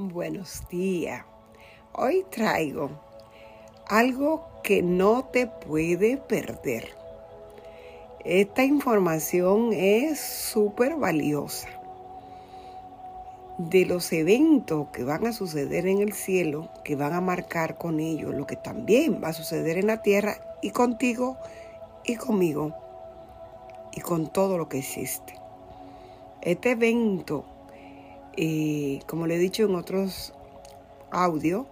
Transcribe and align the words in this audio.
Buenos 0.00 0.62
días. 0.70 1.24
Hoy 1.92 2.24
traigo 2.30 2.88
algo 3.88 4.46
que 4.62 4.80
no 4.80 5.24
te 5.24 5.48
puede 5.48 6.18
perder. 6.18 6.90
Esta 8.24 8.62
información 8.62 9.72
es 9.72 10.20
súper 10.20 10.94
valiosa. 10.94 11.68
De 13.58 13.86
los 13.86 14.12
eventos 14.12 14.86
que 14.92 15.02
van 15.02 15.26
a 15.26 15.32
suceder 15.32 15.88
en 15.88 15.98
el 15.98 16.12
cielo, 16.12 16.68
que 16.84 16.94
van 16.94 17.12
a 17.12 17.20
marcar 17.20 17.76
con 17.76 17.98
ellos 17.98 18.32
lo 18.32 18.46
que 18.46 18.54
también 18.54 19.20
va 19.20 19.30
a 19.30 19.32
suceder 19.32 19.78
en 19.78 19.88
la 19.88 20.00
tierra 20.00 20.36
y 20.62 20.70
contigo 20.70 21.38
y 22.04 22.14
conmigo 22.14 22.72
y 23.92 24.00
con 24.00 24.32
todo 24.32 24.58
lo 24.58 24.68
que 24.68 24.78
existe. 24.78 25.34
Este 26.40 26.70
evento 26.70 27.57
y 28.40 29.00
como 29.08 29.26
le 29.26 29.34
he 29.34 29.38
dicho 29.38 29.64
en 29.64 29.74
otros 29.74 30.32
audios, 31.10 31.66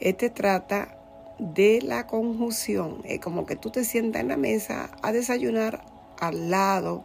este 0.00 0.30
trata 0.30 0.98
de 1.38 1.80
la 1.80 2.08
conjunción. 2.08 3.02
Es 3.04 3.20
como 3.20 3.46
que 3.46 3.54
tú 3.54 3.70
te 3.70 3.84
sientas 3.84 4.20
en 4.20 4.28
la 4.28 4.36
mesa 4.36 4.90
a 5.00 5.12
desayunar 5.12 5.84
al 6.18 6.50
lado 6.50 7.04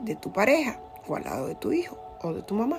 de 0.00 0.16
tu 0.16 0.34
pareja 0.34 0.78
o 1.06 1.16
al 1.16 1.24
lado 1.24 1.46
de 1.46 1.54
tu 1.54 1.72
hijo 1.72 1.98
o 2.20 2.34
de 2.34 2.42
tu 2.42 2.54
mamá. 2.54 2.78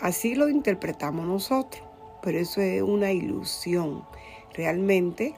Así 0.00 0.34
lo 0.34 0.48
interpretamos 0.48 1.26
nosotros, 1.26 1.84
pero 2.22 2.38
eso 2.38 2.62
es 2.62 2.80
una 2.80 3.12
ilusión. 3.12 4.02
Realmente, 4.54 5.34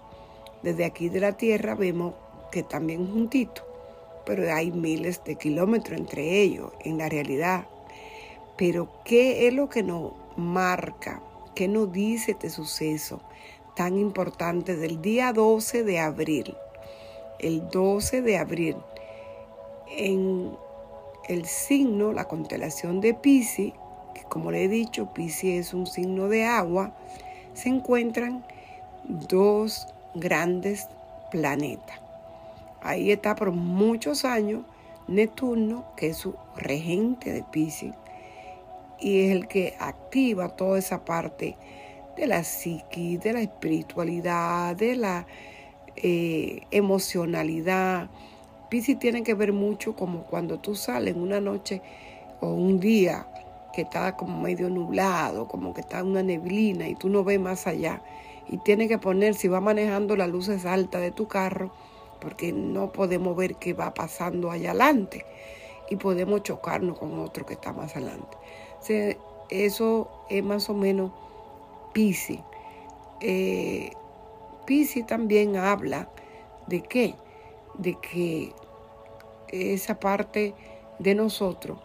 desde 0.62 0.84
aquí 0.84 1.08
de 1.08 1.18
la 1.18 1.32
Tierra 1.32 1.74
vemos 1.74 2.14
que 2.52 2.62
también 2.62 3.12
juntito, 3.12 3.62
pero 4.24 4.54
hay 4.54 4.70
miles 4.70 5.24
de 5.24 5.34
kilómetros 5.34 5.98
entre 5.98 6.42
ellos 6.42 6.70
en 6.78 6.98
la 6.98 7.08
realidad. 7.08 7.66
Pero 8.56 8.88
¿qué 9.04 9.48
es 9.48 9.54
lo 9.54 9.68
que 9.68 9.82
nos 9.82 10.12
marca? 10.36 11.20
¿Qué 11.54 11.66
nos 11.66 11.90
dice 11.92 12.32
este 12.32 12.50
suceso 12.50 13.20
tan 13.74 13.98
importante 13.98 14.76
del 14.76 15.02
día 15.02 15.32
12 15.32 15.82
de 15.82 15.98
abril? 15.98 16.56
El 17.40 17.68
12 17.68 18.22
de 18.22 18.38
abril, 18.38 18.76
en 19.88 20.56
el 21.28 21.46
signo, 21.46 22.12
la 22.12 22.26
constelación 22.26 23.00
de 23.00 23.14
Pisces, 23.14 23.72
que 24.14 24.22
como 24.28 24.52
le 24.52 24.64
he 24.64 24.68
dicho, 24.68 25.12
Pisces 25.12 25.66
es 25.66 25.74
un 25.74 25.86
signo 25.86 26.28
de 26.28 26.44
agua, 26.44 26.94
se 27.54 27.68
encuentran 27.68 28.46
dos 29.04 29.88
grandes 30.14 30.88
planetas. 31.30 31.98
Ahí 32.82 33.10
está 33.10 33.34
por 33.34 33.50
muchos 33.50 34.24
años 34.24 34.62
Neptuno, 35.08 35.84
que 35.96 36.08
es 36.08 36.16
su 36.18 36.34
regente 36.56 37.32
de 37.32 37.42
Pisces, 37.42 37.94
y 39.04 39.20
es 39.20 39.32
el 39.32 39.46
que 39.48 39.74
activa 39.78 40.56
toda 40.56 40.78
esa 40.78 41.04
parte 41.04 41.58
de 42.16 42.26
la 42.26 42.42
psiqui, 42.42 43.18
de 43.18 43.34
la 43.34 43.42
espiritualidad, 43.42 44.74
de 44.74 44.96
la 44.96 45.26
eh, 45.94 46.62
emocionalidad. 46.70 48.08
Piscis 48.70 48.98
tiene 48.98 49.22
que 49.22 49.34
ver 49.34 49.52
mucho 49.52 49.94
como 49.94 50.22
cuando 50.22 50.58
tú 50.58 50.74
sales 50.74 51.16
una 51.16 51.38
noche 51.38 51.82
o 52.40 52.54
un 52.54 52.80
día 52.80 53.28
que 53.74 53.82
está 53.82 54.16
como 54.16 54.40
medio 54.40 54.70
nublado, 54.70 55.48
como 55.48 55.74
que 55.74 55.82
está 55.82 56.02
una 56.02 56.22
neblina 56.22 56.88
y 56.88 56.94
tú 56.94 57.10
no 57.10 57.24
ves 57.24 57.38
más 57.38 57.66
allá. 57.66 58.02
Y 58.48 58.56
tienes 58.56 58.88
que 58.88 58.96
poner, 58.96 59.34
si 59.34 59.48
va 59.48 59.60
manejando 59.60 60.16
las 60.16 60.30
luces 60.30 60.64
altas 60.64 61.02
de 61.02 61.10
tu 61.10 61.28
carro, 61.28 61.74
porque 62.22 62.54
no 62.54 62.90
podemos 62.90 63.36
ver 63.36 63.56
qué 63.56 63.74
va 63.74 63.92
pasando 63.92 64.50
allá 64.50 64.70
adelante 64.70 65.26
y 65.90 65.96
podemos 65.96 66.42
chocarnos 66.42 66.98
con 66.98 67.18
otro 67.18 67.44
que 67.44 67.52
está 67.52 67.74
más 67.74 67.94
adelante 67.96 68.38
eso 69.50 70.08
es 70.28 70.44
más 70.44 70.68
o 70.68 70.74
menos 70.74 71.12
Pisi. 71.92 72.40
Eh, 73.20 73.90
Pisi 74.66 75.02
también 75.02 75.56
habla 75.56 76.08
de 76.66 76.82
qué? 76.82 77.14
De 77.74 77.94
que 77.94 78.52
esa 79.48 80.00
parte 80.00 80.54
de 80.98 81.14
nosotros 81.14 81.78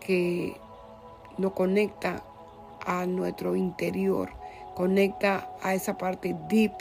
que 0.00 0.56
nos 1.36 1.52
conecta 1.52 2.22
a 2.86 3.06
nuestro 3.06 3.56
interior, 3.56 4.30
conecta 4.74 5.50
a 5.62 5.74
esa 5.74 5.98
parte 5.98 6.34
deep, 6.48 6.72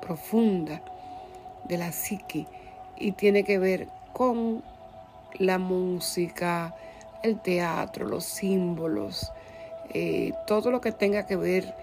profunda 0.00 0.82
de 1.64 1.78
la 1.78 1.92
psique 1.92 2.46
y 2.96 3.12
tiene 3.12 3.44
que 3.44 3.58
ver 3.58 3.88
con 4.12 4.62
la 5.38 5.58
música, 5.58 6.74
el 7.24 7.40
teatro, 7.40 8.06
los 8.06 8.24
símbolos, 8.24 9.32
eh, 9.88 10.32
todo 10.46 10.70
lo 10.70 10.80
que 10.80 10.92
tenga 10.92 11.26
que 11.26 11.36
ver 11.36 11.74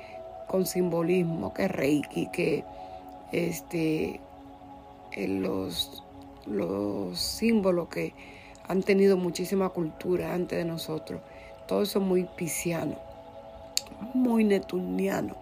con 0.47 0.65
simbolismo, 0.65 1.53
que 1.53 1.67
Reiki, 1.67 2.27
que 2.27 2.63
este, 3.31 4.19
eh, 5.13 5.27
los, 5.27 6.03
los 6.45 7.19
símbolos 7.19 7.89
que 7.89 8.13
han 8.67 8.83
tenido 8.83 9.17
muchísima 9.17 9.69
cultura 9.69 10.33
antes 10.33 10.59
de 10.59 10.65
nosotros. 10.65 11.21
Todo 11.67 11.81
eso 11.81 11.99
muy 11.99 12.25
pisciano, 12.35 12.97
muy 14.13 14.43
netuniano. 14.43 15.35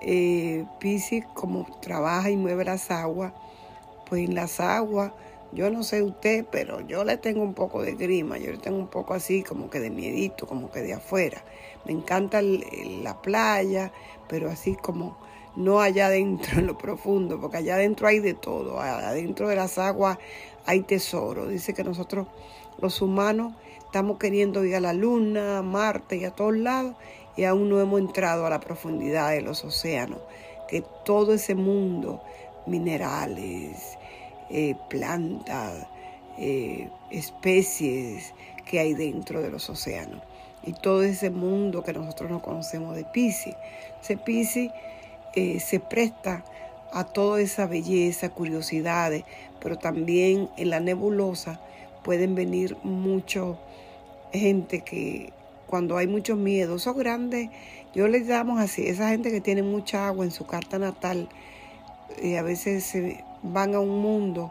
Eh, 0.00 0.64
Piscis, 0.80 1.24
como 1.34 1.66
trabaja 1.80 2.30
y 2.30 2.36
mueve 2.36 2.64
las 2.64 2.90
aguas, 2.90 3.32
pues 4.06 4.26
en 4.26 4.34
las 4.34 4.60
aguas 4.60 5.12
yo 5.54 5.70
no 5.70 5.82
sé 5.82 6.02
usted, 6.02 6.44
pero 6.50 6.80
yo 6.80 7.04
le 7.04 7.16
tengo 7.16 7.42
un 7.42 7.54
poco 7.54 7.82
de 7.82 7.94
grima, 7.94 8.38
yo 8.38 8.50
le 8.50 8.58
tengo 8.58 8.78
un 8.78 8.88
poco 8.88 9.14
así 9.14 9.42
como 9.42 9.70
que 9.70 9.80
de 9.80 9.90
miedito, 9.90 10.46
como 10.46 10.70
que 10.70 10.80
de 10.80 10.94
afuera. 10.94 11.44
Me 11.84 11.92
encanta 11.92 12.40
la 12.42 13.22
playa, 13.22 13.92
pero 14.28 14.50
así 14.50 14.74
como 14.74 15.16
no 15.56 15.80
allá 15.80 16.06
adentro 16.06 16.58
en 16.58 16.66
lo 16.66 16.76
profundo, 16.76 17.40
porque 17.40 17.58
allá 17.58 17.74
adentro 17.74 18.08
hay 18.08 18.18
de 18.18 18.34
todo, 18.34 18.80
adentro 18.80 19.48
de 19.48 19.56
las 19.56 19.78
aguas 19.78 20.18
hay 20.66 20.80
tesoro. 20.80 21.46
Dice 21.46 21.72
que 21.74 21.84
nosotros 21.84 22.26
los 22.78 23.00
humanos 23.00 23.54
estamos 23.78 24.18
queriendo 24.18 24.64
ir 24.64 24.74
a 24.74 24.80
la 24.80 24.92
luna, 24.92 25.58
a 25.58 25.62
Marte 25.62 26.16
y 26.16 26.24
a 26.24 26.32
todos 26.32 26.56
lados 26.56 26.96
y 27.36 27.44
aún 27.44 27.68
no 27.68 27.80
hemos 27.80 28.00
entrado 28.00 28.46
a 28.46 28.50
la 28.50 28.60
profundidad 28.60 29.30
de 29.30 29.42
los 29.42 29.64
océanos, 29.64 30.20
que 30.68 30.82
todo 31.04 31.34
ese 31.34 31.54
mundo, 31.54 32.22
minerales, 32.66 33.98
eh, 34.50 34.74
plantas, 34.88 35.86
eh, 36.38 36.88
especies 37.10 38.34
que 38.64 38.80
hay 38.80 38.94
dentro 38.94 39.42
de 39.42 39.50
los 39.50 39.68
océanos. 39.70 40.22
Y 40.62 40.72
todo 40.72 41.02
ese 41.02 41.30
mundo 41.30 41.82
que 41.82 41.92
nosotros 41.92 42.30
no 42.30 42.40
conocemos 42.40 42.96
de 42.96 43.04
Pisces. 43.04 43.54
Ese 44.02 44.16
Pisces 44.16 44.70
eh, 45.34 45.60
se 45.60 45.80
presta 45.80 46.44
a 46.92 47.04
toda 47.04 47.40
esa 47.40 47.66
belleza, 47.66 48.30
curiosidades, 48.30 49.24
pero 49.60 49.76
también 49.76 50.48
en 50.56 50.70
la 50.70 50.80
nebulosa 50.80 51.60
pueden 52.02 52.34
venir 52.34 52.76
mucha 52.82 53.42
gente 54.32 54.82
que 54.82 55.32
cuando 55.66 55.96
hay 55.96 56.06
muchos 56.06 56.38
miedos, 56.38 56.82
son 56.82 56.98
grandes, 56.98 57.50
yo 57.94 58.06
les 58.06 58.28
damos 58.28 58.60
así, 58.60 58.86
esa 58.86 59.08
gente 59.08 59.30
que 59.30 59.40
tiene 59.40 59.62
mucha 59.62 60.06
agua 60.06 60.24
en 60.24 60.30
su 60.30 60.46
carta 60.46 60.78
natal, 60.78 61.28
y 62.22 62.36
a 62.36 62.42
veces 62.42 62.84
se 62.84 63.24
van 63.44 63.74
a 63.74 63.80
un 63.80 64.00
mundo 64.00 64.50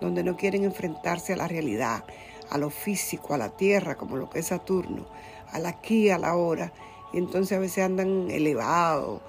donde 0.00 0.22
no 0.22 0.36
quieren 0.36 0.64
enfrentarse 0.64 1.32
a 1.32 1.36
la 1.36 1.48
realidad, 1.48 2.04
a 2.50 2.58
lo 2.58 2.70
físico, 2.70 3.34
a 3.34 3.38
la 3.38 3.48
tierra, 3.48 3.96
como 3.96 4.16
lo 4.16 4.28
que 4.28 4.40
es 4.40 4.46
Saturno, 4.46 5.06
al 5.52 5.66
aquí, 5.66 6.10
a 6.10 6.18
la 6.18 6.36
hora. 6.36 6.72
Y 7.12 7.18
entonces 7.18 7.56
a 7.56 7.60
veces 7.60 7.84
andan 7.84 8.30
elevados 8.30 9.22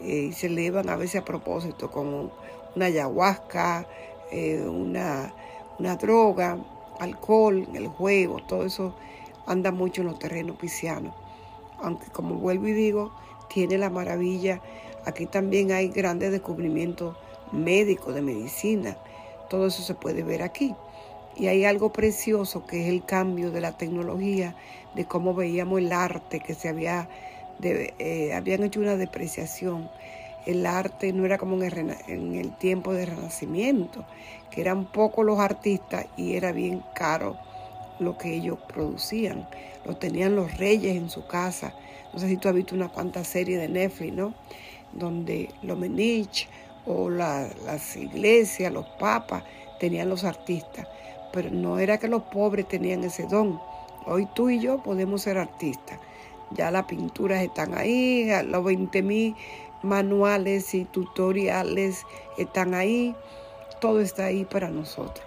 eh, 0.00 0.28
y 0.30 0.32
se 0.32 0.46
elevan 0.46 0.88
a 0.90 0.96
veces 0.96 1.22
a 1.22 1.24
propósito, 1.24 1.90
como 1.90 2.30
una 2.76 2.86
ayahuasca, 2.86 3.86
eh, 4.30 4.62
una, 4.62 5.32
una 5.78 5.96
droga, 5.96 6.58
alcohol, 6.98 7.66
el 7.74 7.88
juego, 7.88 8.40
todo 8.46 8.66
eso 8.66 8.94
anda 9.46 9.72
mucho 9.72 10.02
en 10.02 10.08
los 10.08 10.18
terrenos 10.18 10.56
piscianos. 10.56 11.14
Aunque 11.82 12.10
como 12.10 12.34
vuelvo 12.34 12.68
y 12.68 12.72
digo, 12.72 13.10
tiene 13.48 13.78
la 13.78 13.88
maravilla, 13.88 14.60
aquí 15.06 15.24
también 15.24 15.72
hay 15.72 15.88
grandes 15.88 16.30
descubrimientos 16.30 17.16
médico, 17.52 18.12
de 18.12 18.22
medicina. 18.22 18.96
Todo 19.48 19.66
eso 19.66 19.82
se 19.82 19.94
puede 19.94 20.22
ver 20.22 20.42
aquí. 20.42 20.74
Y 21.36 21.46
hay 21.46 21.64
algo 21.64 21.92
precioso 21.92 22.66
que 22.66 22.82
es 22.82 22.88
el 22.88 23.04
cambio 23.04 23.50
de 23.50 23.60
la 23.60 23.76
tecnología, 23.76 24.54
de 24.94 25.04
cómo 25.04 25.34
veíamos 25.34 25.78
el 25.78 25.92
arte, 25.92 26.40
que 26.40 26.54
se 26.54 26.68
había, 26.68 27.08
eh, 27.62 28.32
habían 28.34 28.64
hecho 28.64 28.80
una 28.80 28.96
depreciación. 28.96 29.90
El 30.46 30.66
arte 30.66 31.12
no 31.12 31.24
era 31.24 31.38
como 31.38 31.56
en 31.56 31.62
el, 31.62 31.96
en 32.08 32.34
el 32.34 32.56
tiempo 32.56 32.92
del 32.92 33.08
Renacimiento, 33.08 34.04
que 34.50 34.60
eran 34.60 34.90
pocos 34.90 35.24
los 35.24 35.38
artistas 35.38 36.06
y 36.16 36.34
era 36.34 36.52
bien 36.52 36.82
caro 36.94 37.36
lo 38.00 38.18
que 38.18 38.34
ellos 38.34 38.58
producían. 38.66 39.46
Lo 39.84 39.96
tenían 39.96 40.34
los 40.34 40.56
reyes 40.58 40.96
en 40.96 41.10
su 41.10 41.26
casa. 41.26 41.74
No 42.12 42.18
sé 42.18 42.28
si 42.28 42.36
tú 42.36 42.48
has 42.48 42.54
visto 42.54 42.74
una 42.74 42.88
cuanta 42.88 43.22
serie 43.24 43.58
de 43.58 43.68
Netflix, 43.68 44.12
¿no? 44.12 44.34
Donde 44.92 45.50
los 45.62 45.78
Menich 45.78 46.48
o 46.86 47.10
las 47.10 47.96
iglesias, 47.96 48.72
los 48.72 48.86
papas, 48.98 49.44
tenían 49.78 50.08
los 50.08 50.24
artistas. 50.24 50.86
Pero 51.32 51.50
no 51.50 51.78
era 51.78 51.98
que 51.98 52.08
los 52.08 52.22
pobres 52.24 52.66
tenían 52.68 53.04
ese 53.04 53.26
don. 53.26 53.60
Hoy 54.06 54.26
tú 54.34 54.50
y 54.50 54.60
yo 54.60 54.82
podemos 54.82 55.22
ser 55.22 55.38
artistas. 55.38 55.98
Ya 56.50 56.70
las 56.70 56.86
pinturas 56.86 57.42
están 57.42 57.74
ahí, 57.74 58.28
los 58.44 58.64
20.000 58.64 59.36
manuales 59.82 60.74
y 60.74 60.84
tutoriales 60.84 62.04
están 62.36 62.74
ahí. 62.74 63.14
Todo 63.80 64.00
está 64.00 64.24
ahí 64.24 64.44
para 64.44 64.68
nosotros. 64.68 65.24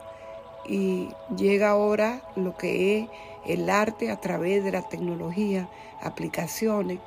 Y 0.67 1.09
llega 1.35 1.69
ahora 1.69 2.21
lo 2.35 2.55
que 2.57 2.99
es 2.99 3.09
el 3.45 3.69
arte 3.69 4.11
a 4.11 4.19
través 4.19 4.63
de 4.63 4.71
la 4.71 4.81
tecnología, 4.81 5.69
aplicaciones. 6.01 6.99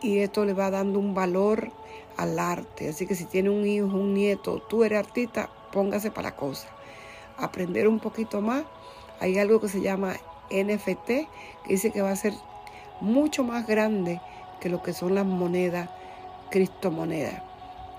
Y 0.00 0.18
esto 0.18 0.44
le 0.44 0.54
va 0.54 0.70
dando 0.70 0.98
un 0.98 1.14
valor 1.14 1.70
al 2.16 2.38
arte. 2.38 2.88
Así 2.88 3.06
que 3.06 3.14
si 3.14 3.24
tiene 3.24 3.50
un 3.50 3.66
hijo, 3.66 3.86
un 3.86 4.14
nieto, 4.14 4.60
tú 4.68 4.84
eres 4.84 4.98
artista, 4.98 5.50
póngase 5.72 6.10
para 6.10 6.30
la 6.30 6.36
cosa. 6.36 6.68
Aprender 7.36 7.88
un 7.88 8.00
poquito 8.00 8.40
más. 8.40 8.64
Hay 9.20 9.38
algo 9.38 9.60
que 9.60 9.68
se 9.68 9.80
llama 9.80 10.14
NFT, 10.50 11.06
que 11.06 11.28
dice 11.68 11.90
que 11.90 12.02
va 12.02 12.10
a 12.10 12.16
ser 12.16 12.34
mucho 13.00 13.44
más 13.44 13.66
grande 13.66 14.20
que 14.60 14.68
lo 14.68 14.82
que 14.82 14.92
son 14.92 15.14
las 15.14 15.26
monedas, 15.26 15.88
criptomonedas. 16.50 17.42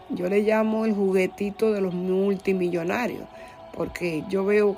Yo 0.10 0.30
le 0.30 0.42
llamo 0.42 0.86
el 0.86 0.94
juguetito 0.94 1.72
de 1.72 1.82
los 1.82 1.94
multimillonarios, 1.94 3.28
porque 3.74 4.24
yo 4.30 4.46
veo 4.46 4.78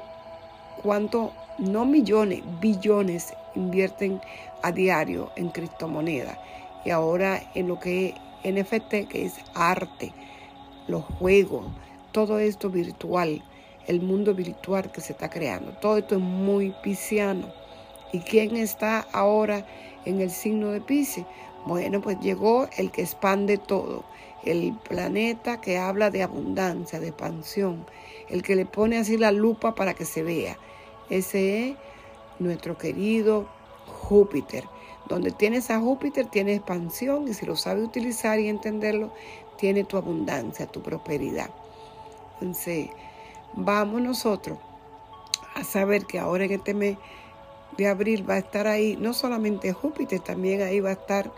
cuánto, 0.82 1.34
no 1.60 1.86
millones, 1.86 2.44
billones 2.62 3.34
invierten 3.56 4.22
a 4.64 4.72
diario 4.72 5.32
en 5.36 5.50
criptomonedas. 5.50 6.38
Y 6.86 6.92
ahora 6.92 7.42
en 7.56 7.68
lo 7.68 7.80
que 7.80 8.16
NFT, 8.44 9.08
que 9.08 9.26
es 9.26 9.36
arte, 9.54 10.14
los 10.88 11.04
juegos, 11.04 11.66
todo 12.12 12.40
esto 12.40 12.70
virtual, 12.70 13.44
el 13.88 14.02
mundo 14.02 14.34
virtual 14.34 14.92
que 14.92 15.02
se 15.02 15.14
está 15.14 15.30
creando. 15.30 15.72
Todo 15.74 15.98
esto 15.98 16.16
es 16.16 16.22
muy 16.22 16.74
pisciano. 16.84 17.52
¿Y 18.14 18.20
quién 18.20 18.56
está 18.56 19.06
ahora 19.12 19.66
en 20.06 20.22
el 20.22 20.32
signo 20.32 20.72
de 20.72 20.82
Pisces? 20.82 21.26
Bueno, 21.66 22.02
pues 22.02 22.18
llegó 22.22 22.70
el 22.78 22.92
que 22.92 23.02
expande 23.02 23.58
todo, 23.58 24.06
el 24.46 24.74
planeta 24.88 25.60
que 25.60 25.78
habla 25.78 26.10
de 26.10 26.24
abundancia, 26.24 27.02
de 27.02 27.10
expansión, 27.10 27.86
el 28.30 28.44
que 28.44 28.56
le 28.56 28.66
pone 28.66 28.98
así 28.98 29.18
la 29.18 29.32
lupa 29.32 29.76
para 29.76 29.94
que 29.94 30.06
se 30.06 30.24
vea. 30.24 30.58
Ese 31.10 31.70
es 31.70 31.76
nuestro 32.40 32.78
querido 32.78 33.50
Júpiter. 33.86 34.64
Donde 35.08 35.32
tienes 35.32 35.72
a 35.72 35.80
Júpiter, 35.80 36.28
tiene 36.28 36.56
expansión 36.56 37.28
y 37.28 37.34
si 37.34 37.46
lo 37.46 37.56
sabe 37.56 37.84
utilizar 37.84 38.40
y 38.40 38.50
entenderlo, 38.50 39.12
tiene 39.58 39.84
tu 39.84 39.98
abundancia, 39.98 40.68
tu 40.68 40.82
prosperidad. 40.82 41.50
Entonces, 42.34 42.90
vamos 43.54 44.02
nosotros 44.02 44.58
a 45.56 45.64
saber 45.64 46.06
que 46.06 46.20
ahora 46.20 46.46
en 46.46 46.52
este 46.52 46.74
mes 46.74 46.98
de 47.78 47.88
abril 47.88 48.30
va 48.30 48.36
a 48.36 48.40
estar 48.40 48.68
ahí 48.68 48.98
no 48.98 49.14
solamente 49.14 49.74
Júpiter, 49.74 50.20
también 50.20 50.62
ahí 50.62 50.80
va 50.80 50.90
a 50.90 50.94
estar 50.94 51.32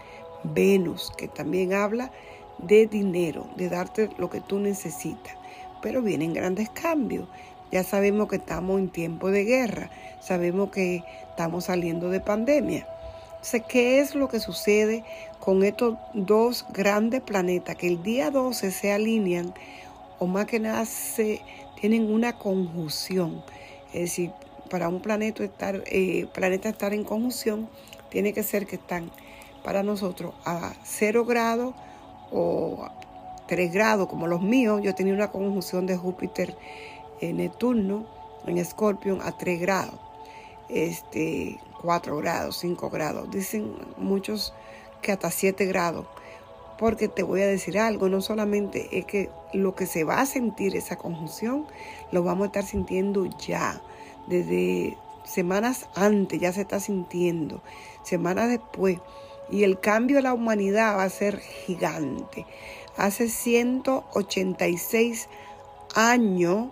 Venus, 0.44 1.12
que 1.18 1.28
también 1.28 1.74
habla 1.74 2.12
de 2.58 2.88
dinero, 2.88 3.48
de 3.56 3.70
darte 3.70 4.10
lo 4.18 4.30
que 4.30 4.42
tú 4.42 4.60
necesitas. 4.60 5.36
Pero 5.82 6.02
vienen 6.02 6.34
grandes 6.34 6.70
cambios. 6.70 7.28
Ya 7.72 7.84
sabemos 7.84 8.28
que 8.28 8.38
estamos 8.38 8.80
en 8.80 8.90
tiempo 8.90 9.30
de 9.30 9.44
guerra, 9.44 9.92
sabemos 10.20 10.72
que 10.72 11.04
estamos 11.30 11.66
saliendo 11.66 12.10
de 12.10 12.20
pandemia. 12.20 12.88
Entonces, 13.40 13.64
¿qué 13.70 14.02
es 14.02 14.16
lo 14.16 14.28
que 14.28 14.42
sucede 14.42 15.06
con 15.40 15.64
estos 15.64 15.98
dos 16.14 16.66
grandes 16.74 17.22
planetas 17.22 17.78
que 17.78 17.88
el 17.88 18.04
día 18.04 18.32
12 18.32 18.70
se 18.70 18.92
alinean 18.92 19.54
o 20.20 20.28
más 20.28 20.46
que 20.46 20.60
nada 20.60 20.84
se 20.84 21.42
tienen 21.80 22.12
una 22.12 22.34
conjunción? 22.38 23.42
Es 23.94 24.02
decir, 24.02 24.34
para 24.70 24.90
un 24.90 25.02
planeta 25.02 25.46
estar, 25.46 25.82
eh, 25.86 26.28
planeta 26.34 26.68
estar 26.68 26.94
en 26.94 27.06
conjunción, 27.06 27.70
tiene 28.10 28.34
que 28.34 28.44
ser 28.44 28.68
que 28.68 28.76
están 28.76 29.10
para 29.64 29.84
nosotros 29.84 30.34
a 30.44 30.74
0 30.84 31.24
grados 31.24 31.74
o 32.32 32.90
3 33.48 33.72
grados, 33.72 34.10
como 34.10 34.28
los 34.28 34.42
míos. 34.42 34.82
Yo 34.84 34.94
tenía 34.96 35.14
una 35.14 35.32
conjunción 35.32 35.86
de 35.86 35.96
Júpiter 35.96 36.58
en 37.22 37.38
Neptuno, 37.38 38.06
en 38.46 38.58
Escorpión, 38.58 39.22
a 39.22 39.32
3 39.32 39.62
grados, 39.62 39.96
este, 40.68 41.58
4 41.82 42.18
grados, 42.18 42.58
5 42.58 42.90
grados. 42.90 43.32
Dicen 43.32 43.74
muchos 43.98 44.54
que 45.02 45.12
hasta 45.12 45.32
7 45.32 45.66
grados. 45.66 46.06
Porque 46.78 47.10
te 47.10 47.24
voy 47.24 47.42
a 47.42 47.48
decir 47.48 47.78
algo, 47.78 48.08
no 48.08 48.22
solamente 48.22 48.98
es 48.98 49.06
que 49.06 49.30
lo 49.54 49.76
que 49.76 49.86
se 49.86 50.06
va 50.06 50.22
a 50.22 50.26
sentir 50.26 50.78
esa 50.78 50.98
conjunción, 50.98 51.66
lo 52.12 52.24
vamos 52.24 52.44
a 52.44 52.48
estar 52.48 52.64
sintiendo 52.64 53.26
ya, 53.26 53.82
desde 54.28 54.98
semanas 55.26 55.90
antes 55.96 56.40
ya 56.40 56.54
se 56.54 56.62
está 56.62 56.80
sintiendo, 56.80 57.62
semanas 58.04 58.48
después 58.48 59.00
y 59.52 59.64
el 59.64 59.80
cambio 59.80 60.18
de 60.18 60.22
la 60.22 60.34
humanidad 60.34 60.98
va 60.98 61.04
a 61.04 61.10
ser 61.10 61.40
gigante. 61.40 62.46
Hace 62.96 63.28
186 63.28 65.28
años 65.96 66.68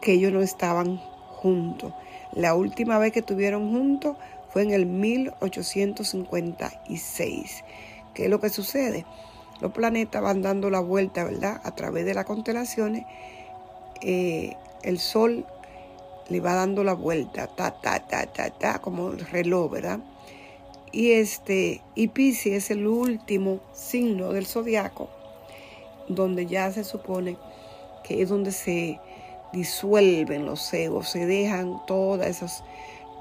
que 0.00 0.12
ellos 0.12 0.32
no 0.32 0.40
estaban 0.40 0.98
juntos. 1.36 1.92
La 2.32 2.54
última 2.54 2.98
vez 2.98 3.12
que 3.12 3.20
estuvieron 3.20 3.70
juntos 3.70 4.16
fue 4.50 4.62
en 4.62 4.72
el 4.72 4.86
1856. 4.86 7.64
¿Qué 8.14 8.24
es 8.24 8.30
lo 8.30 8.40
que 8.40 8.50
sucede? 8.50 9.06
Los 9.60 9.72
planetas 9.72 10.22
van 10.22 10.42
dando 10.42 10.70
la 10.70 10.80
vuelta, 10.80 11.24
¿verdad? 11.24 11.60
A 11.64 11.74
través 11.74 12.04
de 12.04 12.14
las 12.14 12.24
constelaciones. 12.24 13.04
Eh, 14.00 14.56
el 14.82 14.98
Sol 14.98 15.46
le 16.28 16.40
va 16.40 16.54
dando 16.54 16.84
la 16.84 16.94
vuelta, 16.94 17.46
ta, 17.46 17.80
ta, 17.80 18.06
ta, 18.06 18.26
ta, 18.26 18.50
ta, 18.50 18.78
como 18.80 19.10
el 19.10 19.20
reloj, 19.20 19.70
¿verdad? 19.70 20.00
Y 20.92 21.12
este, 21.12 21.82
y 21.94 22.08
Pisces 22.08 22.64
es 22.64 22.70
el 22.70 22.86
último 22.86 23.60
signo 23.72 24.32
del 24.32 24.46
zodiaco, 24.46 25.10
donde 26.08 26.46
ya 26.46 26.70
se 26.70 26.84
supone 26.84 27.36
que 28.04 28.22
es 28.22 28.28
donde 28.28 28.52
se 28.52 29.00
disuelven 29.52 30.46
los 30.46 30.72
egos, 30.72 31.08
se 31.08 31.26
dejan 31.26 31.80
todas 31.86 32.28
esas 32.28 32.64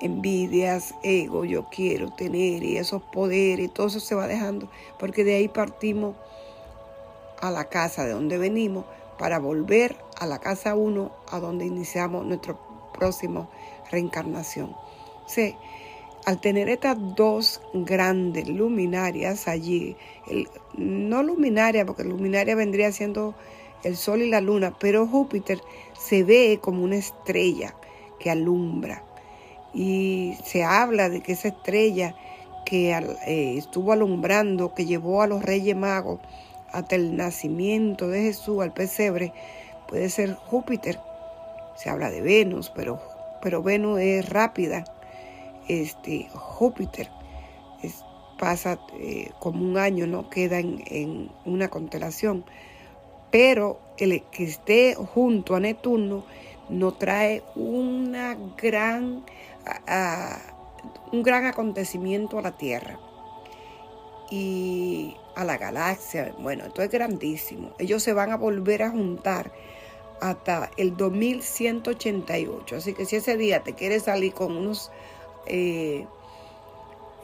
envidias, 0.02 0.94
ego, 1.04 1.46
yo 1.46 1.66
quiero 1.70 2.12
tener 2.12 2.64
y 2.64 2.78
esos 2.78 3.02
poderes, 3.02 3.74
todo 3.74 3.88
eso 3.88 4.00
se 4.00 4.16
va 4.16 4.28
dejando, 4.28 4.70
porque 5.00 5.24
de 5.24 5.36
ahí 5.36 5.48
partimos 5.48 6.16
a 7.40 7.52
la 7.52 7.66
casa 7.66 8.06
de 8.06 8.12
donde 8.12 8.38
venimos 8.38 8.86
para 9.18 9.40
volver 9.40 9.96
a 10.20 10.26
la 10.26 10.40
casa 10.40 10.76
uno, 10.76 11.12
a 11.30 11.40
donde 11.40 11.66
iniciamos 11.66 12.26
nuestra 12.26 12.56
próxima 12.94 13.48
reencarnación. 13.92 14.76
Sí, 15.26 15.56
al 16.26 16.40
tener 16.40 16.70
estas 16.70 16.98
dos 17.16 17.62
grandes 17.74 18.48
luminarias 18.48 19.48
allí, 19.48 19.96
no 20.76 21.24
luminaria, 21.24 21.86
porque 21.86 22.04
luminaria 22.04 22.56
vendría 22.56 22.92
siendo 22.92 23.34
el 23.84 23.96
Sol 23.96 24.22
y 24.22 24.30
la 24.30 24.42
Luna, 24.42 24.76
pero 24.80 25.08
Júpiter 25.08 25.62
se 25.98 26.24
ve 26.24 26.60
como 26.62 26.84
una 26.84 26.98
estrella 26.98 27.76
que 28.20 28.30
alumbra. 28.30 29.04
Y 29.74 30.36
se 30.44 30.64
habla 30.64 31.10
de 31.10 31.22
que 31.22 31.34
esa 31.34 31.50
estrella 31.50 32.16
que 32.66 32.92
eh, 32.92 33.58
estuvo 33.58 33.92
alumbrando, 33.92 34.74
que 34.74 34.86
llevó 34.86 35.22
a 35.22 35.28
los 35.28 35.44
Reyes 35.44 35.76
Magos 35.76 36.20
hasta 36.72 36.96
el 36.96 37.16
nacimiento 37.16 38.10
de 38.10 38.24
Jesús 38.24 38.62
al 38.62 38.74
pesebre, 38.74 39.34
puede 39.88 40.10
ser 40.10 40.34
Júpiter. 40.34 41.00
Se 41.76 41.90
habla 41.90 42.10
de 42.10 42.22
Venus, 42.22 42.72
pero, 42.76 43.00
pero 43.42 43.62
Venus 43.62 44.00
es 44.00 44.28
rápida 44.28 44.84
este, 45.68 46.28
Júpiter 46.34 47.10
pasa 48.38 48.80
eh, 49.00 49.32
como 49.40 49.64
un 49.64 49.78
año, 49.78 50.08
¿no? 50.08 50.30
Queda 50.30 50.60
en, 50.60 51.30
una 51.46 51.68
constelación. 51.70 52.46
Pero 53.32 53.80
el 53.98 54.24
que 54.32 54.44
esté 54.44 54.96
junto 54.96 55.56
a 55.56 55.60
Neptuno 55.60 56.26
no 56.70 56.94
trae 56.94 57.44
una 57.56 58.38
gran, 58.62 59.26
un 61.12 61.24
gran 61.24 61.46
acontecimiento 61.46 62.40
a 62.40 62.42
la 62.42 62.58
Tierra 62.58 63.00
y 64.30 65.16
a 65.36 65.44
la 65.44 65.58
galaxia. 65.58 66.34
Bueno, 66.40 66.66
esto 66.66 66.82
es 66.82 66.90
grandísimo. 66.90 67.74
Ellos 67.80 68.04
se 68.04 68.14
van 68.14 68.32
a 68.32 68.38
volver 68.38 68.84
a 68.84 68.92
juntar 68.92 69.52
hasta 70.22 70.72
el 70.78 70.98
2188. 70.98 72.76
Así 72.76 72.94
que 72.94 73.06
si 73.06 73.18
ese 73.18 73.38
día 73.38 73.64
te 73.64 73.74
quieres 73.74 74.04
salir 74.04 74.34
con 74.34 74.56
unos 74.56 74.92
eh, 75.46 76.06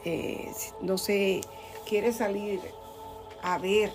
eh, 0.04 0.50
no 0.80 0.98
sé, 0.98 1.40
quiere 1.86 2.12
salir 2.12 2.60
a 3.42 3.58
ver 3.58 3.90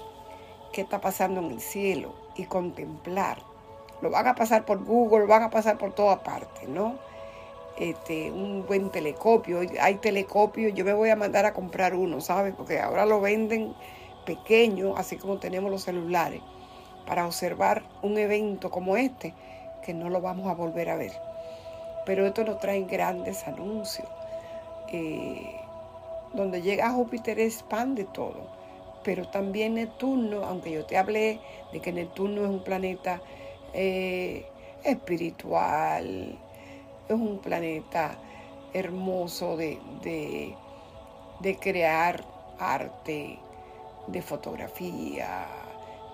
qué 0.71 0.81
está 0.81 1.01
pasando 1.01 1.39
en 1.39 1.51
el 1.51 1.61
cielo 1.61 2.13
y 2.35 2.45
contemplar. 2.45 3.37
Lo 4.01 4.09
van 4.09 4.27
a 4.27 4.35
pasar 4.35 4.65
por 4.65 4.83
Google, 4.83 5.21
lo 5.21 5.27
van 5.27 5.43
a 5.43 5.49
pasar 5.49 5.77
por 5.77 5.93
toda 5.93 6.23
parte, 6.23 6.67
¿no? 6.67 6.95
Este, 7.77 8.31
un 8.31 8.65
buen 8.65 8.89
telescopio. 8.89 9.61
Hay 9.81 9.95
telescopios, 9.95 10.73
yo 10.73 10.85
me 10.85 10.93
voy 10.93 11.09
a 11.09 11.15
mandar 11.15 11.45
a 11.45 11.53
comprar 11.53 11.93
uno, 11.93 12.21
¿sabes? 12.21 12.53
Porque 12.55 12.79
ahora 12.79 13.05
lo 13.05 13.21
venden 13.21 13.73
pequeño, 14.25 14.95
así 14.95 15.17
como 15.17 15.37
tenemos 15.37 15.71
los 15.71 15.83
celulares, 15.83 16.41
para 17.05 17.25
observar 17.25 17.83
un 18.01 18.17
evento 18.17 18.69
como 18.69 18.95
este, 18.95 19.33
que 19.83 19.93
no 19.93 20.09
lo 20.09 20.21
vamos 20.21 20.47
a 20.47 20.53
volver 20.53 20.89
a 20.89 20.95
ver. 20.95 21.13
Pero 22.05 22.25
esto 22.25 22.43
nos 22.43 22.59
trae 22.59 22.83
grandes 22.83 23.47
anuncios. 23.47 24.07
Eh, 24.91 25.55
donde 26.33 26.61
llega 26.61 26.89
Júpiter 26.91 27.39
expande 27.39 28.05
todo. 28.05 28.58
Pero 29.03 29.27
también 29.29 29.75
Neptuno, 29.75 30.43
aunque 30.43 30.71
yo 30.71 30.85
te 30.85 30.97
hablé 30.97 31.39
de 31.71 31.79
que 31.79 31.91
Neptuno 31.91 32.43
es 32.43 32.49
un 32.49 32.63
planeta 32.63 33.21
eh, 33.73 34.45
espiritual, 34.83 36.37
es 37.07 37.15
un 37.15 37.39
planeta 37.39 38.17
hermoso 38.73 39.57
de, 39.57 39.79
de 41.39 41.55
crear 41.57 42.23
arte, 42.59 43.39
de 44.07 44.21
fotografía, 44.21 45.47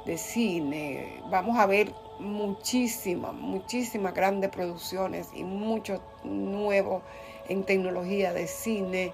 de 0.06 0.18
cine. 0.18 1.22
Vamos 1.30 1.58
a 1.58 1.65
ver 1.65 1.92
muchísimas, 2.20 3.34
muchísimas 3.34 4.13
grandes 4.13 4.50
producciones 4.51 5.30
y 5.34 5.44
mucho 5.44 6.01
nuevo 6.24 7.01
en 7.50 7.63
tecnología 7.63 8.34
de 8.34 8.48
cine, 8.48 9.12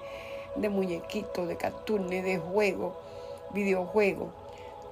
de 0.55 0.69
muñequitos, 0.69 1.47
de 1.47 1.57
cartones, 1.57 2.23
de 2.23 2.37
juegos, 2.37 2.93
videojuegos. 3.53 4.29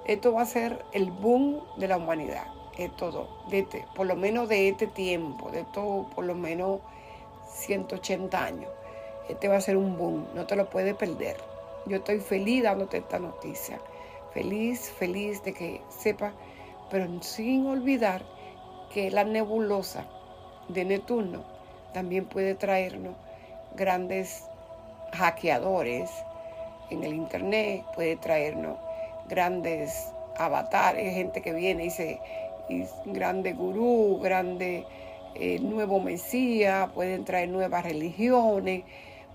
Esto 0.06 0.34
va 0.34 0.42
a 0.42 0.46
ser 0.46 0.84
el 0.94 1.12
boom 1.12 1.62
de 1.78 1.88
la 1.88 1.98
humanidad. 1.98 2.48
Es 2.78 2.96
todo, 2.96 3.28
de 3.50 3.60
este, 3.60 3.86
por 3.96 4.08
lo 4.08 4.16
menos 4.16 4.48
de 4.48 4.70
este 4.70 4.88
tiempo, 4.88 5.52
de 5.52 5.66
todo, 5.66 6.10
por 6.10 6.26
lo 6.26 6.34
menos 6.34 6.80
180 7.48 8.44
años. 8.44 8.72
Este 9.28 9.48
va 9.48 9.58
a 9.58 9.62
ser 9.62 9.78
un 9.78 9.98
boom, 9.98 10.28
no 10.34 10.48
te 10.48 10.56
lo 10.56 10.70
puedes 10.70 10.96
perder. 10.96 11.38
Yo 11.86 11.98
estoy 11.98 12.20
feliz 12.20 12.64
dándote 12.64 12.98
esta 12.98 13.20
noticia. 13.20 13.80
Feliz, 14.34 14.92
feliz 14.92 15.44
de 15.44 15.54
que 15.54 15.82
sepa, 15.90 16.34
pero 16.90 17.08
sin 17.22 17.68
olvidar 17.68 18.24
que 18.94 19.12
la 19.12 19.24
nebulosa 19.24 20.06
de 20.68 20.86
Neptuno 20.86 21.44
también 21.94 22.26
puede 22.26 22.56
traernos 22.56 23.16
grandes 23.76 24.46
hackeadores 25.14 26.10
en 26.90 27.04
el 27.04 27.14
internet, 27.14 27.84
puede 27.96 28.16
traernos 28.16 28.78
grandes 29.28 30.12
avatares, 30.38 31.14
gente 31.14 31.42
que 31.42 31.54
viene 31.54 31.86
y 31.86 31.90
se 31.90 32.20
y 32.70 32.86
grande 33.06 33.54
gurú, 33.54 34.20
grande 34.22 34.86
eh, 35.36 35.60
nuevo 35.60 36.00
mesías, 36.00 36.90
pueden 36.92 37.26
traer 37.26 37.50
nuevas 37.50 37.84
religiones, 37.84 38.84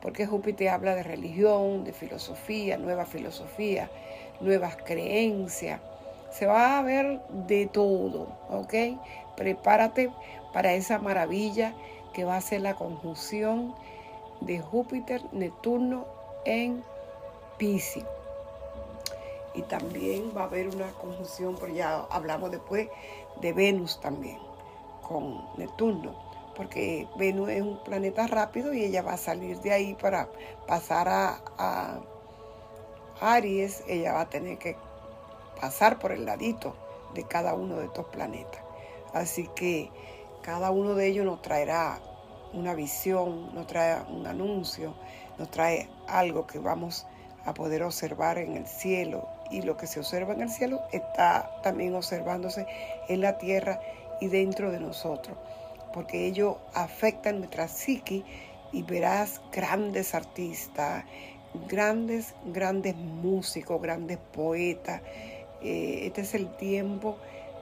porque 0.00 0.26
Júpiter 0.26 0.68
habla 0.68 0.94
de 0.94 1.02
religión, 1.02 1.84
de 1.84 1.92
filosofía, 1.92 2.78
nueva 2.78 3.06
filosofía, 3.06 3.90
nuevas 4.40 4.76
creencias. 4.76 5.80
Se 6.30 6.46
va 6.46 6.78
a 6.78 6.82
ver 6.82 7.20
de 7.46 7.66
todo, 7.66 8.28
¿ok? 8.50 8.74
Prepárate 9.36 10.10
para 10.52 10.74
esa 10.74 10.98
maravilla 10.98 11.74
que 12.12 12.24
va 12.24 12.36
a 12.36 12.40
ser 12.40 12.60
la 12.60 12.74
conjunción 12.74 13.74
de 14.40 14.60
Júpiter, 14.60 15.22
Neptuno 15.32 16.06
en 16.44 16.82
Pisces. 17.58 18.04
Y 19.54 19.62
también 19.62 20.32
va 20.36 20.42
a 20.42 20.44
haber 20.44 20.68
una 20.68 20.90
conjunción, 20.92 21.56
pero 21.60 21.72
ya 21.72 22.06
hablamos 22.10 22.50
después 22.50 22.88
de 23.40 23.52
Venus 23.52 24.00
también, 24.00 24.38
con 25.02 25.46
Neptuno 25.56 26.24
porque 26.54 27.08
Venus 27.16 27.48
es 27.50 27.62
un 27.62 27.78
planeta 27.82 28.26
rápido 28.26 28.72
y 28.72 28.84
ella 28.84 29.02
va 29.02 29.14
a 29.14 29.18
salir 29.18 29.60
de 29.60 29.72
ahí 29.72 29.94
para 29.94 30.28
pasar 30.66 31.08
a, 31.08 32.00
Aries, 33.20 33.84
ella 33.86 34.12
va 34.14 34.22
a 34.22 34.28
tener 34.28 34.58
que 34.58 34.76
pasar 35.60 35.98
por 35.98 36.12
el 36.12 36.26
ladito 36.26 36.74
de 37.14 37.24
cada 37.24 37.54
uno 37.54 37.76
de 37.76 37.86
estos 37.86 38.06
planetas. 38.06 38.60
Así 39.12 39.48
que 39.54 39.90
cada 40.42 40.70
uno 40.70 40.94
de 40.94 41.06
ellos 41.06 41.24
nos 41.24 41.40
traerá 41.40 42.00
una 42.52 42.74
visión, 42.74 43.54
nos 43.54 43.66
trae 43.66 44.02
un 44.10 44.26
anuncio, 44.26 44.94
nos 45.38 45.50
trae 45.50 45.88
algo 46.08 46.46
que 46.46 46.58
vamos 46.58 47.06
a 47.44 47.54
poder 47.54 47.82
observar 47.82 48.38
en 48.38 48.56
el 48.56 48.66
cielo. 48.66 49.28
Y 49.50 49.62
lo 49.62 49.76
que 49.76 49.86
se 49.86 50.00
observa 50.00 50.32
en 50.32 50.42
el 50.42 50.50
cielo 50.50 50.82
está 50.92 51.50
también 51.62 51.94
observándose 51.94 52.66
en 53.08 53.20
la 53.20 53.38
tierra 53.38 53.80
y 54.20 54.28
dentro 54.28 54.70
de 54.70 54.80
nosotros 54.80 55.36
porque 55.94 56.26
ellos 56.26 56.56
afectan 56.74 57.38
nuestra 57.38 57.68
psique 57.68 58.24
y 58.72 58.82
verás 58.82 59.40
grandes 59.52 60.12
artistas, 60.16 61.04
grandes, 61.68 62.34
grandes 62.46 62.96
músicos, 62.96 63.80
grandes 63.80 64.18
poetas. 64.18 65.00
Eh, 65.62 66.00
este 66.02 66.22
es 66.22 66.34
el 66.34 66.48
tiempo 66.56 67.16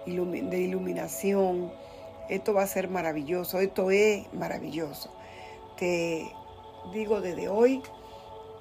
de 0.06 0.60
iluminación. 0.60 1.70
Esto 2.30 2.54
va 2.54 2.62
a 2.62 2.66
ser 2.66 2.88
maravilloso, 2.88 3.60
esto 3.60 3.90
es 3.90 4.32
maravilloso. 4.32 5.12
Te 5.76 6.26
digo 6.94 7.20
desde 7.20 7.48
hoy 7.48 7.82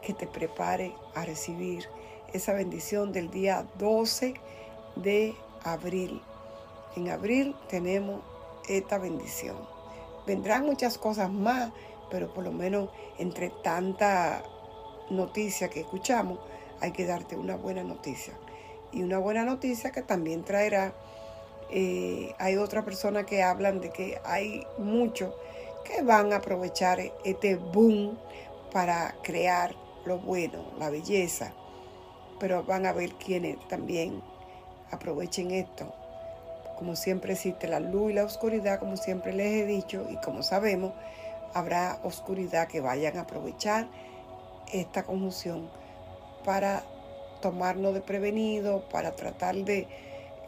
que 0.02 0.14
te 0.14 0.28
prepare 0.28 0.94
a 1.16 1.26
recibir 1.26 1.88
esa 2.34 2.54
bendición 2.54 3.12
del 3.12 3.30
día 3.30 3.66
12 3.78 4.34
de 4.96 5.36
abril. 5.64 6.22
En 6.96 7.10
abril 7.10 7.56
tenemos 7.70 8.22
esta 8.68 8.98
bendición. 8.98 9.58
Vendrán 10.26 10.66
muchas 10.66 10.98
cosas 10.98 11.32
más, 11.32 11.72
pero 12.10 12.34
por 12.34 12.44
lo 12.44 12.52
menos 12.52 12.90
entre 13.18 13.50
tanta 13.64 14.44
noticia 15.10 15.70
que 15.70 15.82
escuchamos, 15.82 16.40
hay 16.80 16.92
que 16.92 17.06
darte 17.06 17.36
una 17.36 17.56
buena 17.56 17.84
noticia. 17.84 18.34
Y 18.92 19.04
una 19.04 19.20
buena 19.20 19.46
noticia 19.46 19.92
que 19.92 20.02
también 20.02 20.44
traerá, 20.44 20.94
eh, 21.70 22.34
hay 22.40 22.58
otras 22.58 22.84
personas 22.84 23.26
que 23.26 23.42
hablan 23.44 23.80
de 23.80 23.92
que 23.92 24.20
hay 24.26 24.66
muchos 24.78 25.34
que 25.86 26.02
van 26.02 26.34
a 26.34 26.38
aprovechar 26.38 27.00
este 27.24 27.56
boom 27.56 28.18
para 28.72 29.16
crear 29.24 29.76
lo 30.06 30.20
bueno, 30.20 30.64
la 30.78 30.90
belleza, 30.90 31.54
pero 32.40 32.64
van 32.64 32.86
a 32.86 32.94
ver 32.94 33.12
quienes 33.14 33.58
también 33.68 34.22
aprovechen 34.92 35.52
esto 35.52 35.94
como 36.82 36.96
siempre 36.96 37.34
existe 37.34 37.68
la 37.68 37.80
luz 37.80 38.10
y 38.10 38.16
la 38.16 38.24
oscuridad, 38.24 38.80
como 38.80 38.98
siempre 38.98 39.34
les 39.34 39.62
he 39.62 39.66
dicho, 39.68 40.08
y 40.10 40.16
como 40.16 40.42
sabemos, 40.42 40.94
habrá 41.54 42.00
oscuridad 42.02 42.68
que 42.68 42.82
vayan 42.82 43.20
a 43.20 43.22
aprovechar 43.22 43.88
esta 44.74 45.04
conjunción 45.04 45.70
para 46.44 46.82
tomarnos 47.40 47.94
de 47.94 48.02
prevenido, 48.02 48.82
para 48.90 49.16
tratar 49.16 49.58
de, 49.58 49.88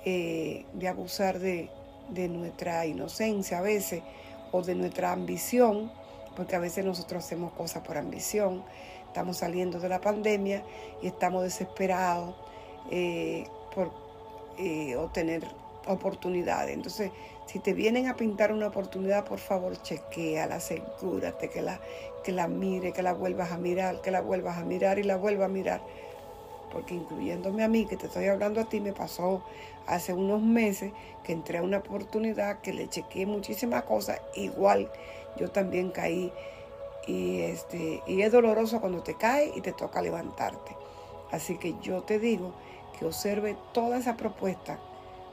eh, 0.05 0.65
de 0.73 0.87
abusar 0.87 1.37
de, 1.37 1.69
de 2.09 2.29
nuestra 2.29 2.87
inocencia 2.87 3.59
a 3.59 3.61
veces 3.61 4.01
o 4.51 4.63
de 4.63 4.73
nuestra 4.73 5.11
ambición, 5.11 5.91
porque 6.35 6.55
a 6.55 6.59
veces 6.59 6.83
nosotros 6.83 7.23
hacemos 7.23 7.53
cosas 7.53 7.83
por 7.85 7.95
ambición. 7.95 8.63
Estamos 9.13 9.37
saliendo 9.37 9.79
de 9.79 9.89
la 9.89 10.01
pandemia 10.01 10.63
y 10.99 11.05
estamos 11.05 11.43
desesperados 11.43 12.33
eh, 12.89 13.45
por 13.75 13.91
eh, 14.57 14.95
obtener 14.95 15.43
oportunidades. 15.85 16.73
Entonces, 16.73 17.11
si 17.45 17.59
te 17.59 17.73
vienen 17.73 18.07
a 18.07 18.15
pintar 18.15 18.51
una 18.51 18.65
oportunidad, 18.65 19.23
por 19.23 19.37
favor, 19.37 19.79
chequeala, 19.79 20.55
asegúrate 20.55 21.51
que 21.51 21.61
la, 21.61 21.79
que 22.23 22.31
la 22.31 22.47
mire, 22.47 22.91
que 22.91 23.03
la 23.03 23.13
vuelvas 23.13 23.51
a 23.51 23.59
mirar, 23.59 24.01
que 24.01 24.09
la 24.09 24.21
vuelvas 24.21 24.57
a 24.57 24.63
mirar 24.63 24.97
y 24.97 25.03
la 25.03 25.17
vuelvas 25.17 25.45
a 25.45 25.53
mirar. 25.53 25.81
Porque 26.71 26.95
incluyéndome 26.95 27.63
a 27.63 27.67
mí, 27.67 27.85
que 27.85 27.97
te 27.97 28.07
estoy 28.07 28.25
hablando 28.25 28.61
a 28.61 28.63
ti, 28.63 28.79
me 28.79 28.93
pasó 28.93 29.43
hace 29.85 30.13
unos 30.13 30.41
meses 30.41 30.91
que 31.23 31.33
entré 31.33 31.59
a 31.59 31.61
una 31.61 31.77
oportunidad 31.77 32.61
que 32.61 32.73
le 32.73 32.89
chequeé 32.89 33.27
muchísimas 33.27 33.83
cosas. 33.83 34.19
Igual 34.33 34.91
yo 35.37 35.51
también 35.51 35.91
caí. 35.91 36.33
Y, 37.07 37.41
este, 37.41 38.01
y 38.07 38.21
es 38.21 38.31
doloroso 38.31 38.79
cuando 38.79 39.03
te 39.03 39.15
caes 39.15 39.51
y 39.55 39.61
te 39.61 39.73
toca 39.73 40.01
levantarte. 40.01 40.75
Así 41.31 41.57
que 41.57 41.75
yo 41.81 42.03
te 42.03 42.19
digo 42.19 42.53
que 42.97 43.05
observe 43.05 43.57
toda 43.73 43.97
esa 43.97 44.15
propuesta 44.15 44.79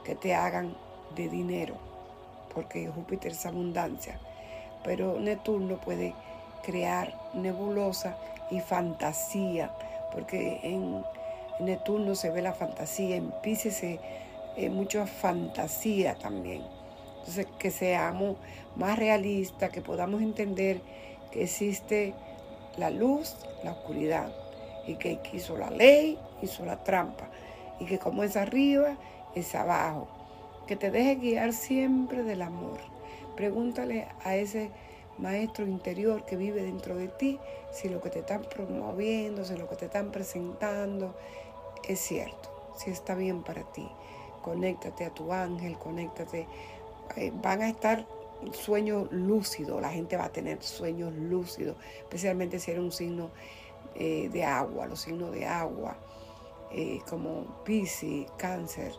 que 0.03 0.15
te 0.15 0.33
hagan 0.33 0.75
de 1.15 1.29
dinero, 1.29 1.75
porque 2.53 2.87
Júpiter 2.87 3.31
es 3.31 3.45
abundancia. 3.45 4.19
Pero 4.83 5.19
Neptuno 5.19 5.79
puede 5.79 6.13
crear 6.63 7.13
nebulosa 7.33 8.17
y 8.49 8.59
fantasía, 8.59 9.71
porque 10.11 10.59
en 10.63 11.03
Neptuno 11.59 12.15
se 12.15 12.31
ve 12.31 12.41
la 12.41 12.53
fantasía, 12.53 13.15
en 13.15 13.31
Pisces 13.43 13.75
se 13.75 13.99
eh, 14.57 14.69
mucha 14.69 15.05
fantasía 15.05 16.15
también. 16.15 16.63
Entonces, 17.19 17.45
que 17.59 17.69
seamos 17.69 18.37
más 18.75 18.97
realistas, 18.97 19.69
que 19.69 19.81
podamos 19.81 20.21
entender 20.21 20.81
que 21.31 21.43
existe 21.43 22.13
la 22.77 22.89
luz, 22.89 23.35
la 23.63 23.71
oscuridad, 23.71 24.31
y 24.87 24.95
que 24.95 25.19
hizo 25.33 25.57
la 25.57 25.69
ley, 25.69 26.17
hizo 26.41 26.65
la 26.65 26.83
trampa, 26.83 27.29
y 27.79 27.85
que 27.85 27.99
como 27.99 28.23
es 28.23 28.35
arriba, 28.35 28.97
es 29.35 29.55
abajo. 29.55 30.07
Que 30.67 30.75
te 30.75 30.91
deje 30.91 31.15
guiar 31.15 31.53
siempre 31.53 32.23
del 32.23 32.41
amor. 32.41 32.79
Pregúntale 33.35 34.07
a 34.23 34.35
ese 34.35 34.71
maestro 35.17 35.65
interior 35.65 36.25
que 36.25 36.35
vive 36.35 36.63
dentro 36.63 36.95
de 36.95 37.07
ti 37.07 37.39
si 37.71 37.89
lo 37.89 38.01
que 38.01 38.09
te 38.09 38.19
están 38.19 38.43
promoviendo, 38.43 39.45
si 39.45 39.55
lo 39.55 39.69
que 39.69 39.75
te 39.75 39.85
están 39.85 40.11
presentando 40.11 41.15
es 41.87 41.99
cierto, 41.99 42.73
si 42.77 42.91
está 42.91 43.15
bien 43.15 43.43
para 43.43 43.63
ti. 43.71 43.87
Conéctate 44.41 45.05
a 45.05 45.13
tu 45.13 45.31
ángel, 45.31 45.77
conéctate. 45.77 46.47
Eh, 47.15 47.31
van 47.41 47.61
a 47.61 47.69
estar 47.69 48.05
sueños 48.51 49.07
lúcidos, 49.11 49.81
la 49.81 49.89
gente 49.89 50.17
va 50.17 50.25
a 50.25 50.31
tener 50.31 50.61
sueños 50.61 51.13
lúcidos, 51.13 51.75
especialmente 51.99 52.59
si 52.59 52.71
eres 52.71 52.83
un 52.83 52.91
signo 52.91 53.29
eh, 53.95 54.29
de 54.31 54.43
agua, 54.43 54.87
los 54.87 55.01
signos 55.01 55.31
de 55.31 55.45
agua, 55.45 55.97
eh, 56.71 56.99
como 57.09 57.63
Pisces, 57.63 58.29
Cáncer, 58.37 58.93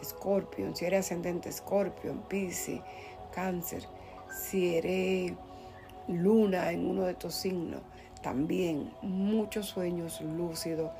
Escorpión, 0.00 0.74
si 0.74 0.86
eres 0.86 1.00
ascendente 1.00 1.48
Escorpión, 1.48 2.22
Pisces, 2.28 2.80
Cáncer, 3.32 3.86
si 4.30 4.76
eres 4.76 5.32
luna 6.08 6.72
en 6.72 6.88
uno 6.88 7.04
de 7.04 7.12
estos 7.12 7.34
signos, 7.34 7.80
también 8.22 8.92
muchos 9.02 9.66
sueños 9.66 10.20
lúcidos. 10.20 10.90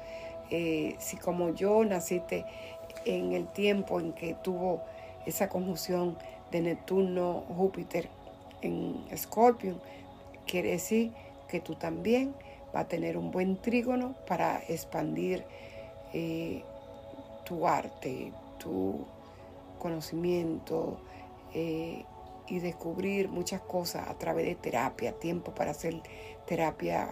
Eh, 0.51 0.97
si 0.99 1.17
como 1.17 1.51
yo 1.55 1.85
naciste 1.85 2.45
en 3.05 3.33
el 3.33 3.47
tiempo 3.47 4.01
en 4.01 4.13
que 4.13 4.35
tuvo 4.35 4.83
esa 5.27 5.49
conjunción 5.49 6.19
de 6.51 6.61
Neptuno, 6.61 7.45
Júpiter 7.57 8.09
en 8.63 9.05
Escorpión, 9.11 9.81
quiere 10.47 10.73
decir 10.73 11.13
que 11.49 11.61
tú 11.61 11.75
también 11.75 12.35
vas 12.73 12.85
a 12.85 12.89
tener 12.89 13.17
un 13.17 13.31
buen 13.31 13.57
trígono 13.57 14.15
para 14.27 14.63
expandir 14.69 15.45
eh, 16.13 16.63
tu 17.45 17.67
arte, 17.67 18.33
tu 18.59 19.07
conocimiento 19.79 21.01
eh, 21.55 22.05
y 22.47 22.59
descubrir 22.59 23.29
muchas 23.29 23.61
cosas 23.61 24.09
a 24.09 24.19
través 24.19 24.47
de 24.47 24.55
terapia, 24.55 25.13
tiempo 25.13 25.53
para 25.55 25.71
hacer 25.71 26.03
terapia 26.47 27.11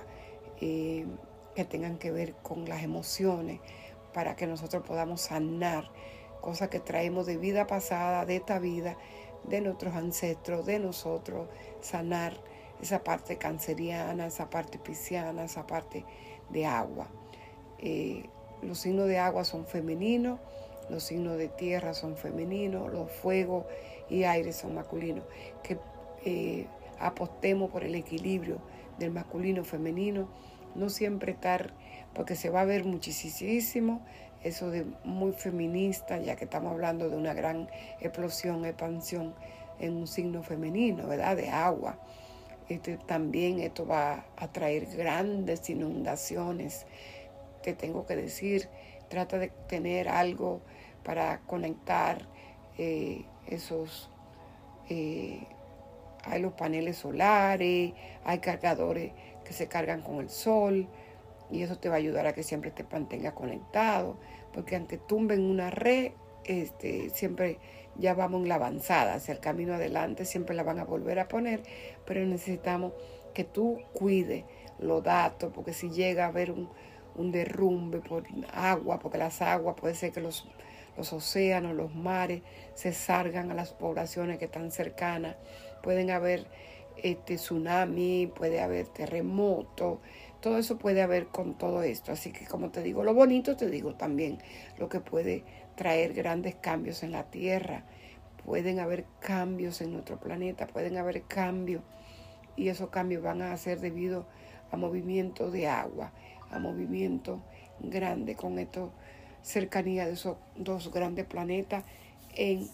eh, 0.61 1.07
que 1.55 1.65
tengan 1.65 1.99
que 1.99 2.11
ver 2.11 2.35
con 2.35 2.69
las 2.69 2.83
emociones, 2.83 3.61
para 4.13 4.37
que 4.37 4.47
nosotros 4.47 4.85
podamos 4.87 5.23
sanar 5.23 5.91
cosas 6.41 6.69
que 6.69 6.81
traemos 6.81 7.27
de 7.27 7.37
vida 7.37 7.67
pasada, 7.67 8.25
de 8.25 8.37
esta 8.37 8.59
vida, 8.59 8.97
de 9.45 9.61
nuestros 9.61 9.95
ancestros, 9.95 10.67
de 10.67 10.79
nosotros, 10.79 11.49
sanar 11.81 12.35
esa 12.81 13.03
parte 13.03 13.39
canceriana, 13.39 14.27
esa 14.27 14.51
parte 14.51 14.79
pisciana, 14.79 15.45
esa 15.45 15.67
parte 15.67 16.05
de 16.51 16.67
agua. 16.67 17.09
Eh, 17.79 18.25
los 18.63 18.79
signos 18.79 19.09
de 19.09 19.19
agua 19.19 19.45
son 19.45 19.67
femeninos, 19.67 20.41
los 20.89 21.05
signos 21.05 21.37
de 21.39 21.49
tierra 21.49 21.95
son 21.95 22.17
femeninos, 22.17 22.93
los 22.93 23.11
fuegos 23.11 23.67
y 24.09 24.25
aire 24.25 24.53
son 24.53 24.75
masculinos. 24.75 25.25
Que 25.63 25.79
eh, 26.25 26.67
apostemos 26.99 27.71
por 27.71 27.85
el 27.85 27.95
equilibrio 27.95 28.59
del 28.99 29.11
masculino 29.11 29.65
femenino, 29.65 30.29
no 30.75 30.89
siempre 30.89 31.33
estar, 31.33 31.73
porque 32.15 32.37
se 32.37 32.51
va 32.51 32.63
a 32.63 32.65
ver 32.65 32.85
muchísimo 32.85 34.01
eso 34.43 34.71
de 34.71 34.87
muy 35.05 35.33
feminista, 35.33 36.19
ya 36.19 36.37
que 36.37 36.45
estamos 36.45 36.73
hablando 36.73 37.09
de 37.09 37.17
una 37.17 37.35
gran 37.35 37.69
explosión, 38.01 38.65
expansión 38.65 39.35
en 39.81 39.97
un 39.97 40.07
signo 40.07 40.43
femenino, 40.43 41.07
¿verdad? 41.07 41.37
De 41.37 41.49
agua. 41.51 41.99
Este, 42.69 42.99
también 42.99 43.61
esto 43.61 43.87
va 43.87 44.27
a 44.37 44.49
traer 44.49 44.87
grandes 44.87 45.69
inundaciones. 45.71 46.87
Te 47.63 47.73
tengo 47.75 48.07
que 48.07 48.17
decir, 48.17 48.69
trata 49.09 49.39
de 49.39 49.49
tener 49.69 50.09
algo 50.09 50.61
para 51.03 51.41
conectar 51.41 52.27
eh, 52.77 53.25
esos... 53.47 54.11
Eh, 54.91 55.47
hay 56.25 56.43
los 56.43 56.53
paneles 56.53 56.97
solares, 56.99 57.93
hay 58.25 58.39
cargadores 58.41 59.13
que 59.45 59.53
se 59.53 59.67
cargan 59.69 60.03
con 60.03 60.17
el 60.17 60.29
sol 60.29 60.89
y 61.51 61.63
eso 61.63 61.79
te 61.79 61.89
va 61.89 61.97
a 61.97 61.99
ayudar 61.99 62.27
a 62.27 62.33
que 62.33 62.43
siempre 62.43 62.71
te 62.71 62.85
mantengas 62.85 63.33
conectado, 63.33 64.17
porque 64.53 64.77
aunque 64.77 64.99
tumben 64.99 65.43
una 65.43 65.71
red, 65.71 66.13
este, 66.45 67.11
siempre 67.11 67.59
ya 67.97 68.15
vamos 68.15 68.43
en 68.43 68.49
la 68.49 68.57
avanzada, 68.57 69.15
hacia 69.15 69.33
el 69.33 69.41
camino 69.41 69.75
adelante, 69.75 70.25
siempre 70.25 70.55
la 70.55 70.63
van 70.63 70.79
a 70.79 70.85
volver 70.85 71.19
a 71.19 71.29
poner, 71.29 71.63
pero 72.07 72.25
necesitamos 72.25 72.93
que 73.35 73.45
tú 73.45 73.79
cuides 73.93 74.45
los 74.79 75.03
datos, 75.03 75.53
porque 75.55 75.73
si 75.73 75.91
llega 75.91 76.25
a 76.25 76.29
haber 76.29 76.53
un, 76.53 76.69
derrumbe 77.33 77.99
por 77.99 78.25
agua, 78.53 79.01
porque 79.01 79.19
las 79.19 79.43
aguas 79.43 79.75
puede 79.75 79.97
ser 79.97 80.13
que 80.13 80.21
los, 80.21 80.49
los 80.97 81.13
océanos, 81.13 81.75
los 81.75 81.93
mares 81.93 82.43
se 82.75 82.93
salgan 82.93 83.51
a 83.51 83.55
las 83.55 83.73
poblaciones 83.73 84.39
que 84.39 84.45
están 84.45 84.71
cercanas, 84.71 85.35
pueden 85.83 86.13
haber 86.13 86.47
este 87.03 87.35
tsunami, 87.35 88.31
puede 88.35 88.61
haber 88.61 88.87
terremoto, 88.87 90.01
todo 90.41 90.59
eso 90.59 90.79
puede 90.79 91.03
haber 91.03 91.27
con 91.27 91.57
todo 91.57 91.83
esto. 91.83 92.13
Así 92.13 92.33
que 92.33 92.47
como 92.47 92.71
te 92.71 92.83
digo, 92.83 93.05
lo 93.05 93.15
bonito 93.15 93.57
te 93.57 93.69
digo 93.69 93.95
también 93.95 94.39
lo 94.79 94.89
que 94.89 95.01
puede 95.01 95.45
traer 95.77 96.13
grandes 96.15 96.55
cambios 96.55 97.03
en 97.03 97.13
la 97.13 97.25
Tierra. 97.25 97.85
Pueden 98.45 98.81
haber 98.81 99.05
cambios 99.21 99.81
en 99.81 99.93
nuestro 99.93 100.19
planeta, 100.19 100.67
pueden 100.67 100.97
haber 100.97 101.23
cambios 101.23 101.83
y 102.57 102.69
esos 102.69 102.91
cambios 102.91 103.23
van 103.23 103.43
a 103.43 103.57
ser 103.57 103.81
debido 103.81 104.27
a 104.71 104.77
movimiento 104.77 105.51
de 105.51 105.69
agua, 105.69 106.13
a 106.51 106.59
movimiento 106.59 107.43
grande 107.81 108.35
con 108.35 108.59
esto 108.59 108.93
cercanía 109.43 110.07
de 110.07 110.13
esos 110.13 110.37
dos 110.57 110.93
grandes 110.93 111.25
planetas 111.27 111.85
en 112.35 112.69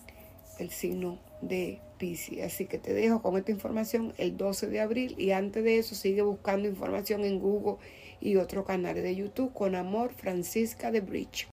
el 0.58 0.70
signo 0.70 1.18
de 1.48 1.80
Pisces. 1.98 2.44
Así 2.44 2.66
que 2.66 2.78
te 2.78 2.92
dejo 2.92 3.22
con 3.22 3.36
esta 3.36 3.50
información 3.50 4.14
el 4.18 4.36
12 4.36 4.68
de 4.68 4.80
abril 4.80 5.14
y 5.18 5.30
antes 5.30 5.64
de 5.64 5.78
eso 5.78 5.94
sigue 5.94 6.22
buscando 6.22 6.68
información 6.68 7.24
en 7.24 7.38
Google 7.38 7.76
y 8.20 8.36
otros 8.36 8.64
canales 8.64 9.02
de 9.02 9.14
YouTube 9.14 9.52
con 9.52 9.74
amor 9.74 10.12
Francisca 10.12 10.90
de 10.90 11.00
Bridge. 11.00 11.42